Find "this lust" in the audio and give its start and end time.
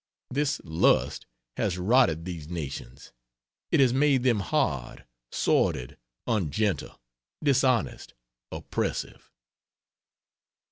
0.31-1.27